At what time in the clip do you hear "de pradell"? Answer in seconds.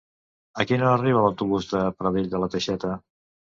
1.75-2.35